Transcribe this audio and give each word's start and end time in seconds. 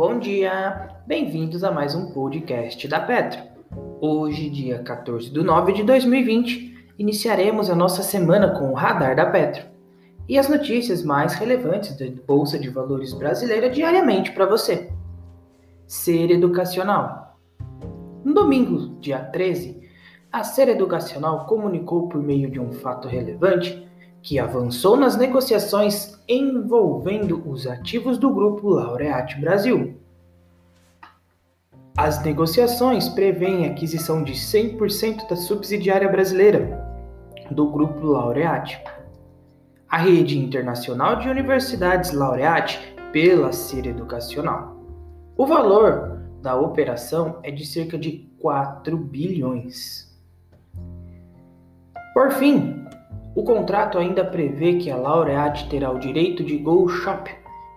Bom 0.00 0.18
dia! 0.18 0.88
Bem-vindos 1.06 1.62
a 1.62 1.70
mais 1.70 1.94
um 1.94 2.10
podcast 2.10 2.88
da 2.88 3.00
Petro. 3.00 3.38
Hoje, 4.00 4.48
dia 4.48 4.78
14 4.78 5.30
de 5.30 5.42
nove 5.42 5.74
de 5.74 5.84
2020, 5.84 6.94
iniciaremos 6.98 7.68
a 7.68 7.74
nossa 7.74 8.02
semana 8.02 8.58
com 8.58 8.70
o 8.70 8.72
Radar 8.72 9.14
da 9.14 9.26
Petro 9.26 9.62
e 10.26 10.38
as 10.38 10.48
notícias 10.48 11.04
mais 11.04 11.34
relevantes 11.34 11.98
da 11.98 12.06
Bolsa 12.26 12.58
de 12.58 12.70
Valores 12.70 13.12
brasileira 13.12 13.68
diariamente 13.68 14.32
para 14.32 14.46
você. 14.46 14.90
Ser 15.86 16.30
Educacional. 16.30 17.38
No 18.24 18.32
domingo, 18.32 18.98
dia 19.00 19.18
13, 19.18 19.86
a 20.32 20.42
Ser 20.42 20.70
Educacional 20.70 21.44
comunicou 21.44 22.08
por 22.08 22.22
meio 22.22 22.50
de 22.50 22.58
um 22.58 22.72
fato 22.72 23.06
relevante 23.06 23.86
que 24.22 24.38
avançou 24.38 24.96
nas 24.96 25.16
negociações 25.16 26.18
envolvendo 26.28 27.42
os 27.48 27.66
ativos 27.66 28.18
do 28.18 28.30
grupo 28.30 28.68
Laureate 28.68 29.40
Brasil. 29.40 29.96
As 31.96 32.22
negociações 32.22 33.08
prevêem 33.08 33.66
a 33.66 33.70
aquisição 33.70 34.22
de 34.22 34.32
100% 34.32 35.28
da 35.28 35.36
subsidiária 35.36 36.08
brasileira 36.08 36.88
do 37.50 37.70
grupo 37.70 38.06
Laureate. 38.06 38.82
A 39.88 39.98
rede 39.98 40.38
internacional 40.38 41.16
de 41.16 41.28
universidades 41.28 42.12
Laureate 42.12 42.78
pela 43.12 43.52
Ser 43.52 43.86
Educacional. 43.86 44.76
O 45.36 45.46
valor 45.46 46.20
da 46.40 46.56
operação 46.56 47.38
é 47.42 47.50
de 47.50 47.66
cerca 47.66 47.98
de 47.98 48.30
4 48.40 48.96
bilhões. 48.96 50.08
Por 52.14 52.30
fim, 52.32 52.86
o 53.34 53.42
contrato 53.44 53.98
ainda 53.98 54.24
prevê 54.24 54.74
que 54.74 54.90
a 54.90 54.96
laureate 54.96 55.68
terá 55.68 55.90
o 55.90 55.98
direito 55.98 56.42
de 56.42 56.56
Go 56.56 56.88
Shop, 56.88 57.30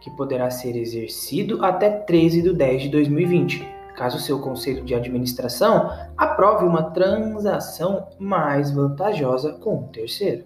que 0.00 0.10
poderá 0.12 0.50
ser 0.50 0.76
exercido 0.76 1.64
até 1.64 1.90
13 1.90 2.42
de 2.42 2.52
10 2.52 2.82
de 2.82 2.88
2020, 2.88 3.68
caso 3.96 4.18
seu 4.18 4.40
conselho 4.40 4.84
de 4.84 4.94
administração 4.94 5.90
aprove 6.16 6.64
uma 6.64 6.90
transação 6.90 8.08
mais 8.18 8.70
vantajosa 8.70 9.52
com 9.54 9.80
o 9.80 9.88
terceiro. 9.88 10.44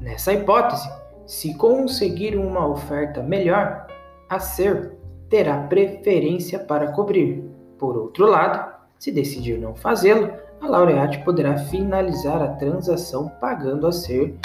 Nessa 0.00 0.32
hipótese, 0.32 0.90
se 1.24 1.54
conseguir 1.54 2.36
uma 2.36 2.66
oferta 2.66 3.22
melhor, 3.22 3.86
a 4.28 4.38
SER 4.40 4.96
terá 5.30 5.56
preferência 5.56 6.58
para 6.58 6.92
cobrir. 6.92 7.44
Por 7.78 7.96
outro 7.96 8.26
lado, 8.26 8.72
se 8.98 9.10
decidir 9.10 9.58
não 9.58 9.74
fazê-lo, 9.74 10.30
a 10.62 10.68
laureate 10.68 11.24
poderá 11.24 11.58
finalizar 11.58 12.40
a 12.40 12.54
transação 12.54 13.28
pagando 13.40 13.84
a 13.84 13.92
ser 13.92 14.38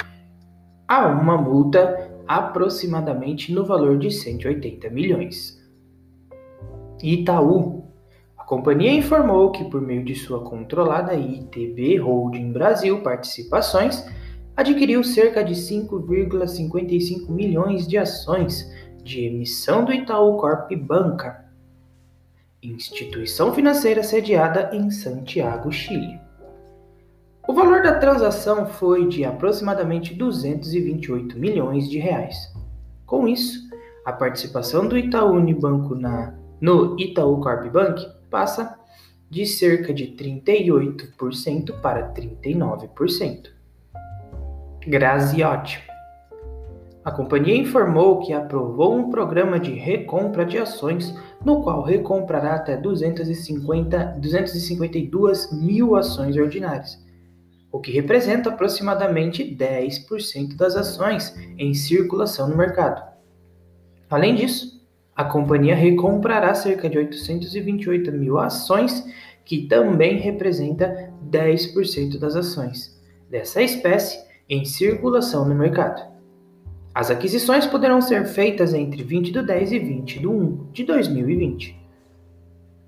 a 0.86 1.06
uma 1.06 1.36
multa 1.36 2.10
aproximadamente 2.26 3.52
no 3.52 3.64
valor 3.64 3.96
de 3.98 4.10
180 4.10 4.90
milhões. 4.90 5.56
Itaú. 7.00 7.84
A 8.36 8.42
companhia 8.42 8.92
informou 8.92 9.52
que 9.52 9.64
por 9.64 9.80
meio 9.80 10.04
de 10.04 10.16
sua 10.16 10.42
controlada 10.42 11.14
ITB 11.14 11.98
Holding 12.00 12.52
Brasil 12.52 13.00
Participações, 13.02 14.04
adquiriu 14.56 15.04
cerca 15.04 15.44
de 15.44 15.54
5,55 15.54 17.30
milhões 17.30 17.86
de 17.86 17.96
ações 17.96 18.68
de 19.04 19.24
emissão 19.24 19.84
do 19.84 19.92
Itaú 19.92 20.36
Corp 20.36 20.72
Banca 20.74 21.47
instituição 22.68 23.52
financeira 23.52 24.02
sediada 24.02 24.70
em 24.72 24.90
Santiago, 24.90 25.72
Chile. 25.72 26.20
O 27.46 27.54
valor 27.54 27.82
da 27.82 27.98
transação 27.98 28.66
foi 28.66 29.08
de 29.08 29.24
aproximadamente 29.24 30.14
228 30.14 31.38
milhões 31.38 31.88
de 31.88 31.98
reais. 31.98 32.36
Com 33.06 33.26
isso, 33.26 33.68
a 34.04 34.12
participação 34.12 34.86
do 34.86 34.98
Itaú 34.98 35.32
Unibanco 35.32 35.94
na, 35.94 36.34
no 36.60 36.98
Itaú 37.00 37.40
Corp 37.40 37.66
Bank 37.72 38.06
passa 38.30 38.78
de 39.30 39.46
cerca 39.46 39.92
de 39.94 40.08
38% 40.08 41.80
para 41.80 42.12
39%. 42.12 43.48
Graziotti 44.86 45.88
a 47.08 47.10
companhia 47.10 47.56
informou 47.56 48.18
que 48.18 48.34
aprovou 48.34 48.94
um 48.94 49.08
programa 49.08 49.58
de 49.58 49.72
recompra 49.72 50.44
de 50.44 50.58
ações, 50.58 51.18
no 51.44 51.62
qual 51.62 51.82
recomprará 51.82 52.54
até 52.54 52.76
250, 52.76 54.16
252 54.18 55.52
mil 55.52 55.96
ações 55.96 56.36
ordinárias, 56.36 57.02
o 57.70 57.80
que 57.80 57.92
representa 57.92 58.50
aproximadamente 58.50 59.44
10% 59.44 60.56
das 60.56 60.74
ações 60.74 61.34
em 61.56 61.74
circulação 61.74 62.48
no 62.48 62.56
mercado. 62.56 63.02
Além 64.10 64.34
disso, 64.34 64.78
a 65.14 65.24
companhia 65.24 65.74
recomprará 65.74 66.54
cerca 66.54 66.88
de 66.88 66.96
828 66.96 68.12
mil 68.12 68.38
ações, 68.38 69.04
que 69.44 69.66
também 69.66 70.18
representa 70.18 71.12
10% 71.30 72.18
das 72.18 72.36
ações 72.36 72.98
dessa 73.28 73.62
espécie 73.62 74.18
em 74.48 74.64
circulação 74.64 75.46
no 75.46 75.54
mercado. 75.54 76.17
As 76.98 77.10
aquisições 77.12 77.64
poderão 77.64 78.00
ser 78.00 78.26
feitas 78.26 78.74
entre 78.74 79.04
20 79.04 79.30
do 79.30 79.46
10 79.46 79.70
e 79.70 79.78
20 79.78 80.18
do 80.18 80.32
1 80.32 80.72
de 80.72 80.82
2020. 80.82 81.80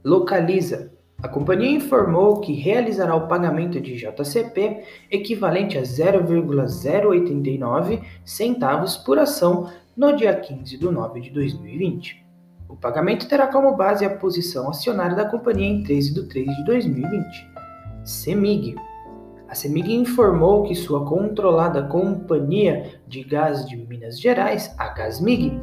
Localiza. 0.04 0.90
A 1.22 1.28
companhia 1.28 1.70
informou 1.70 2.40
que 2.40 2.52
realizará 2.52 3.14
o 3.14 3.28
pagamento 3.28 3.80
de 3.80 3.94
JCP 3.94 4.82
equivalente 5.12 5.78
a 5.78 5.82
0,089 5.82 8.02
centavos 8.24 8.96
por 8.96 9.16
ação 9.16 9.70
no 9.96 10.16
dia 10.16 10.34
15 10.34 10.76
de 10.76 10.84
9 10.84 11.20
de 11.20 11.30
2020. 11.30 12.26
O 12.68 12.74
pagamento 12.74 13.28
terá 13.28 13.46
como 13.46 13.76
base 13.76 14.04
a 14.04 14.10
posição 14.10 14.70
acionária 14.70 15.14
da 15.14 15.26
companhia 15.26 15.68
em 15.68 15.84
13 15.84 16.14
de 16.14 16.24
3 16.24 16.56
de 16.56 16.64
2020. 16.64 17.48
CEMIG. 18.04 18.74
A 19.50 19.54
CEMIG 19.54 19.92
informou 19.92 20.62
que 20.62 20.74
sua 20.76 21.04
controlada 21.04 21.82
Companhia 21.82 23.00
de 23.08 23.24
Gás 23.24 23.66
de 23.66 23.76
Minas 23.76 24.20
Gerais, 24.20 24.72
a 24.78 24.90
Gasmig, 24.90 25.60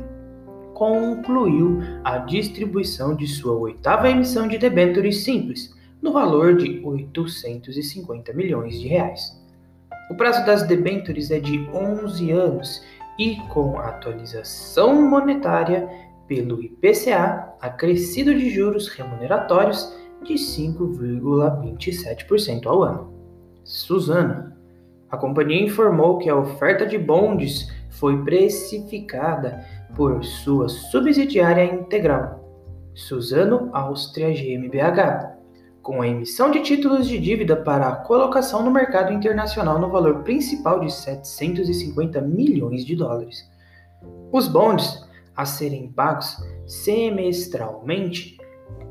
concluiu 0.74 1.80
a 2.04 2.18
distribuição 2.18 3.16
de 3.16 3.26
sua 3.26 3.54
oitava 3.54 4.10
emissão 4.10 4.46
de 4.46 4.58
debêntures 4.58 5.24
simples, 5.24 5.74
no 6.02 6.12
valor 6.12 6.58
de 6.58 6.82
850 6.84 8.34
milhões 8.34 8.78
de 8.78 8.90
reais. 8.90 9.42
O 10.12 10.16
prazo 10.16 10.46
das 10.46 10.68
debêntures 10.68 11.32
é 11.32 11.40
de 11.40 11.58
11 11.70 12.30
anos 12.32 12.84
e, 13.18 13.38
com 13.54 13.80
a 13.80 13.88
atualização 13.88 15.10
monetária 15.10 15.88
pelo 16.28 16.62
IPCA, 16.62 17.54
acrescido 17.62 18.36
de 18.36 18.50
juros 18.50 18.90
remuneratórios 18.90 19.96
de 20.26 20.34
5,27% 20.34 22.66
ao 22.66 22.84
ano. 22.84 23.17
Suzano. 23.68 24.54
A 25.12 25.18
companhia 25.18 25.62
informou 25.62 26.18
que 26.18 26.30
a 26.30 26.36
oferta 26.36 26.86
de 26.86 26.98
bondes 26.98 27.70
foi 27.90 28.24
precificada 28.24 29.66
por 29.94 30.24
sua 30.24 30.70
subsidiária 30.70 31.66
integral, 31.66 32.44
Suzano 32.96 33.70
Áustria 33.74 34.30
GmbH, 34.30 35.36
com 35.82 36.02
a 36.02 36.08
emissão 36.08 36.50
de 36.50 36.62
títulos 36.62 37.08
de 37.08 37.20
dívida 37.20 37.58
para 37.58 37.90
a 37.90 37.96
colocação 37.98 38.64
no 38.64 38.72
mercado 38.72 39.12
internacional 39.12 39.78
no 39.80 39.90
valor 39.90 40.24
principal 40.24 40.80
de 40.80 40.92
750 40.92 42.22
milhões 42.22 42.86
de 42.86 42.96
dólares. 42.96 43.50
Os 44.32 44.48
bondes 44.48 45.06
a 45.36 45.46
serem 45.46 45.92
pagos 45.92 46.38
semestralmente 46.66 48.38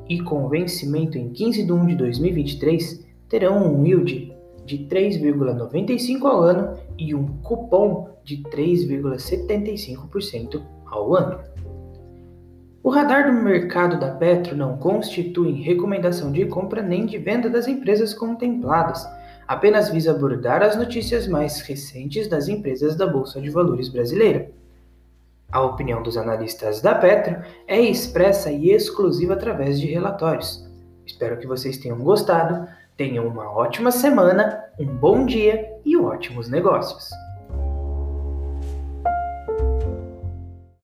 e 0.07 0.21
com 0.21 0.49
vencimento 0.49 1.17
em 1.17 1.31
15 1.31 1.65
de 1.65 1.73
1 1.73 1.87
de 1.87 1.95
2023 1.97 3.07
terão 3.29 3.67
um 3.67 3.85
yield 3.85 4.36
de 4.67 4.87
3,95% 4.87 6.25
ao 6.25 6.43
ano 6.43 6.77
e 6.99 7.15
um 7.15 7.39
cupom 7.39 8.11
de 8.25 8.43
3,75% 8.43 10.61
ao 10.85 11.15
ano. 11.15 11.39
O 12.83 12.91
radar 12.91 13.27
do 13.27 13.33
mercado 13.33 13.99
da 13.99 14.11
Petro 14.13 14.55
não 14.57 14.77
constitui 14.77 15.63
recomendação 15.63 16.31
de 16.31 16.45
compra 16.47 16.83
nem 16.83 17.07
de 17.07 17.19
venda 17.19 17.51
das 17.51 17.67
empresas 17.67 18.15
contempladas, 18.15 19.05
apenas 19.47 19.89
visa 19.89 20.13
abordar 20.13 20.63
as 20.63 20.77
notícias 20.77 21.27
mais 21.27 21.61
recentes 21.61 22.29
das 22.29 22.49
empresas 22.49 22.95
da 22.95 23.07
Bolsa 23.07 23.41
de 23.41 23.51
Valores 23.51 23.89
brasileira. 23.89 24.51
A 25.51 25.63
opinião 25.63 26.03
dos 26.03 26.17
analistas 26.17 26.81
da 26.81 26.95
Petro 26.95 27.41
é 27.67 27.81
expressa 27.81 28.51
e 28.51 28.71
exclusiva 28.71 29.35
através 29.35 29.81
de 29.81 29.87
relatórios. 29.87 30.65
Espero 31.05 31.39
que 31.39 31.47
vocês 31.47 31.79
tenham 31.79 31.99
gostado. 31.99 32.69
Tenham 32.97 33.27
uma 33.27 33.51
ótima 33.51 33.91
semana, 33.91 34.65
um 34.79 34.87
bom 34.87 35.27
dia 35.27 35.69
e 35.85 35.97
ótimos 35.99 36.49
negócios! 36.49 37.11